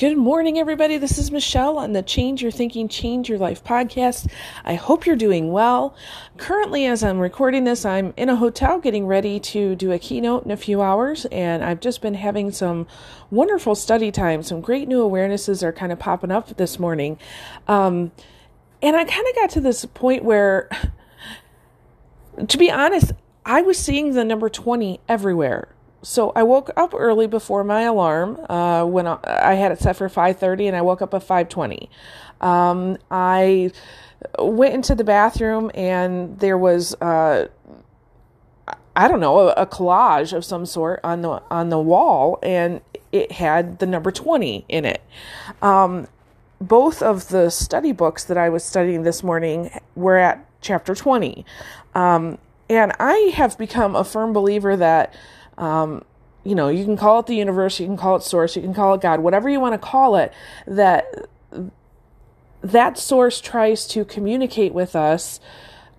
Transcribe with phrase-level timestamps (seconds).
[0.00, 0.96] Good morning, everybody.
[0.96, 4.32] This is Michelle on the Change Your Thinking, Change Your Life podcast.
[4.64, 5.94] I hope you're doing well.
[6.38, 10.46] Currently, as I'm recording this, I'm in a hotel getting ready to do a keynote
[10.46, 12.86] in a few hours, and I've just been having some
[13.30, 14.42] wonderful study time.
[14.42, 17.18] Some great new awarenesses are kind of popping up this morning.
[17.68, 18.10] Um,
[18.80, 20.70] and I kind of got to this point where,
[22.48, 23.12] to be honest,
[23.44, 25.68] I was seeing the number 20 everywhere
[26.02, 30.08] so I woke up early before my alarm uh, when I had it set for
[30.08, 31.88] 5:30, and I woke up at 5:20.
[32.40, 33.70] Um, I
[34.38, 37.48] went into the bathroom, and there was uh,
[38.96, 42.80] I don't know a, a, collage of some sort on the on the wall, and
[43.12, 45.02] it had the number 20 in it.
[45.60, 46.06] Um,
[46.60, 51.44] both of the study books that I was studying this morning were at chapter 20,
[51.94, 52.38] um,
[52.68, 55.14] and I have become a firm believer that
[55.60, 56.04] um,
[56.42, 58.74] you know, you can call it the universe, you can call it source, you can
[58.74, 60.32] call it God, whatever you want to call it,
[60.66, 61.28] that
[62.62, 65.38] that source tries to communicate with us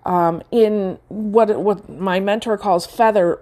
[0.04, 3.40] um, in what what my mentor calls feather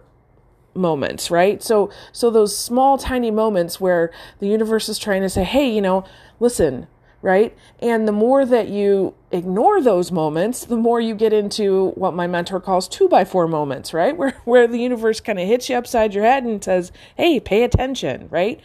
[0.75, 1.63] moments, right?
[1.63, 5.81] So so those small tiny moments where the universe is trying to say, "Hey, you
[5.81, 6.05] know,
[6.39, 6.87] listen,
[7.23, 7.57] right?
[7.81, 12.27] And the more that you ignore those moments, the more you get into what my
[12.27, 14.17] mentor calls two by four moments, right?
[14.21, 17.63] Where where the universe kind of hits you upside your head and says, "Hey, pay
[17.63, 18.61] attention," right?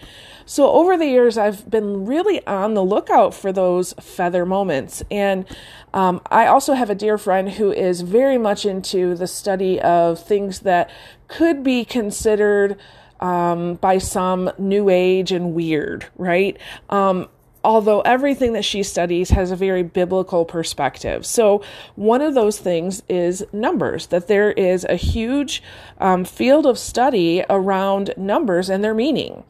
[0.45, 5.45] So over the years, I've been really on the lookout for those feather moments, and
[5.93, 10.19] um, I also have a dear friend who is very much into the study of
[10.19, 10.89] things that
[11.27, 12.77] could be considered
[13.19, 16.57] um, by some new age and weird, right?
[16.89, 17.29] Um,
[17.65, 21.25] although everything that she studies has a very biblical perspective.
[21.25, 21.63] So,
[21.95, 25.63] one of those things is numbers, that there is a huge
[25.97, 29.43] um, field of study around numbers and their meaning.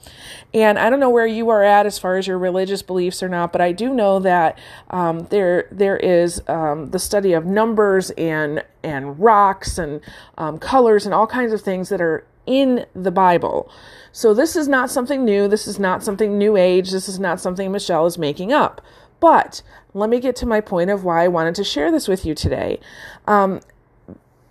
[0.53, 3.27] And I don't know where you are at as far as your religious beliefs or
[3.27, 4.57] not, but I do know that
[4.89, 9.99] um, there there is um, the study of numbers and and rocks and
[10.37, 13.71] um, colors and all kinds of things that are in the Bible.
[14.11, 15.47] So this is not something new.
[15.47, 16.91] This is not something new age.
[16.91, 18.81] This is not something Michelle is making up.
[19.19, 19.61] But
[19.93, 22.35] let me get to my point of why I wanted to share this with you
[22.35, 22.79] today.
[23.27, 23.61] Um,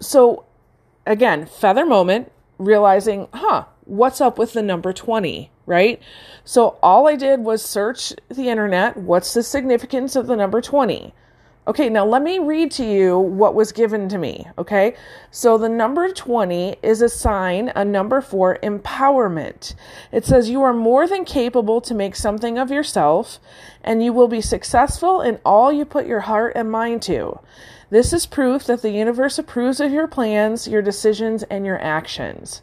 [0.00, 0.44] so,
[1.06, 6.02] again, feather moment, realizing, huh, what's up with the number 20, right?
[6.44, 8.96] So, all I did was search the internet.
[8.96, 11.14] What's the significance of the number 20?
[11.66, 14.46] Okay, now let me read to you what was given to me.
[14.58, 14.94] Okay,
[15.30, 19.74] so the number 20 is a sign, a number for empowerment.
[20.12, 23.38] It says you are more than capable to make something of yourself,
[23.82, 27.40] and you will be successful in all you put your heart and mind to.
[27.88, 32.60] This is proof that the universe approves of your plans, your decisions, and your actions.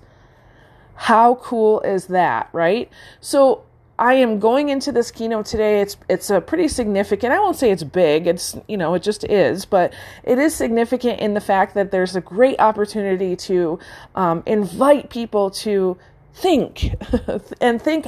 [0.94, 2.88] How cool is that, right?
[3.20, 3.64] So
[4.02, 5.80] I am going into this keynote today.
[5.80, 7.34] It's it's a pretty significant.
[7.34, 8.26] I won't say it's big.
[8.26, 12.16] It's you know it just is, but it is significant in the fact that there's
[12.16, 13.78] a great opportunity to
[14.16, 16.00] um, invite people to
[16.34, 16.96] think
[17.62, 18.08] and think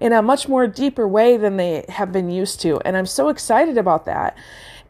[0.00, 2.80] in a much more deeper way than they have been used to.
[2.80, 4.38] And I'm so excited about that.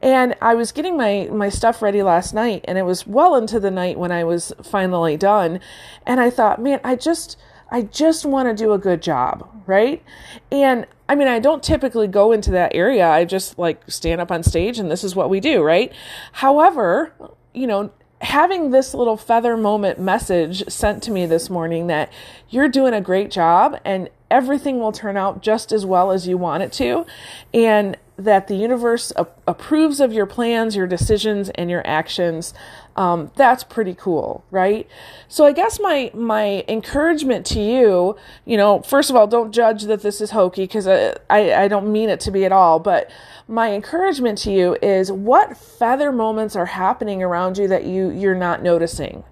[0.00, 3.58] And I was getting my, my stuff ready last night, and it was well into
[3.58, 5.60] the night when I was finally done.
[6.06, 7.38] And I thought, man, I just,
[7.70, 10.02] I just want to do a good job, right?
[10.50, 13.08] And I mean, I don't typically go into that area.
[13.08, 15.92] I just like stand up on stage and this is what we do, right?
[16.32, 17.12] However,
[17.52, 22.12] you know, having this little feather moment message sent to me this morning that
[22.48, 26.36] you're doing a great job and everything will turn out just as well as you
[26.36, 27.06] want it to.
[27.52, 32.54] And that the universe a- approves of your plans, your decisions, and your actions.
[32.96, 34.88] Um, that's pretty cool, right?
[35.26, 39.84] So I guess my my encouragement to you, you know, first of all, don't judge
[39.84, 42.78] that this is hokey because I, I I don't mean it to be at all,
[42.78, 43.10] but
[43.48, 48.36] my encouragement to you is what feather moments are happening around you that you you're
[48.36, 49.24] not noticing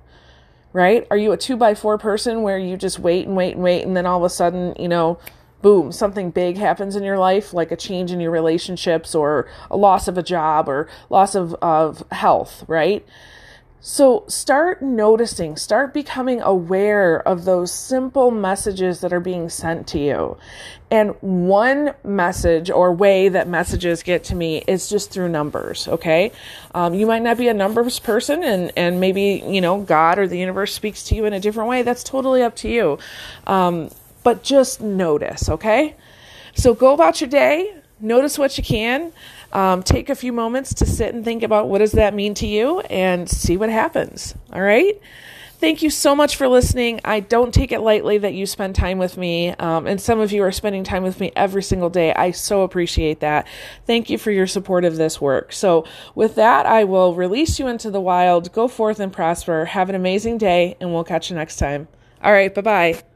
[0.73, 1.07] right?
[1.11, 3.83] Are you a two by four person where you just wait and wait and wait
[3.83, 5.19] and then all of a sudden, you know,
[5.63, 9.77] boom, something big happens in your life, like a change in your relationships or a
[9.77, 13.07] loss of a job or loss of, of health, right?
[13.85, 19.99] So start noticing, start becoming aware of those simple messages that are being sent to
[19.99, 20.37] you.
[20.89, 26.31] And one message or way that messages get to me is just through numbers, okay?
[26.73, 30.29] Um, you might not be a numbers person and, and maybe, you know, God or
[30.29, 31.83] the universe speaks to you in a different way.
[31.83, 32.99] That's totally up to you.
[33.49, 33.91] Um,
[34.23, 35.97] but just notice, okay?
[36.55, 39.13] So go about your day, notice what you can.
[39.53, 42.47] Um, take a few moments to sit and think about what does that mean to
[42.47, 44.35] you and see what happens.
[44.53, 45.01] All right?
[45.63, 47.01] Thank you so much for listening.
[47.05, 50.33] I don't take it lightly that you spend time with me, um, and some of
[50.33, 52.13] you are spending time with me every single day.
[52.13, 53.47] I so appreciate that.
[53.87, 55.53] Thank you for your support of this work.
[55.53, 55.85] So,
[56.17, 58.53] with that, I will release you into the wild.
[58.53, 59.67] Go forth and prosper.
[59.67, 61.87] Have an amazing day, and we'll catch you next time.
[62.25, 63.12] All right, bye bye.